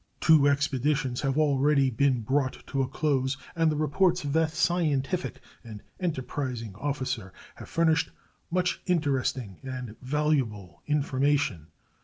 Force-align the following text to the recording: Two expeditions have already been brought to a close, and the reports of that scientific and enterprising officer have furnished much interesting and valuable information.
Two 0.19 0.47
expeditions 0.47 1.21
have 1.21 1.37
already 1.37 1.91
been 1.91 2.21
brought 2.21 2.65
to 2.65 2.81
a 2.81 2.87
close, 2.87 3.37
and 3.55 3.71
the 3.71 3.75
reports 3.75 4.23
of 4.23 4.33
that 4.33 4.49
scientific 4.49 5.39
and 5.63 5.83
enterprising 5.99 6.73
officer 6.73 7.31
have 7.53 7.69
furnished 7.69 8.09
much 8.49 8.81
interesting 8.87 9.57
and 9.61 9.95
valuable 10.01 10.81
information. 10.87 11.67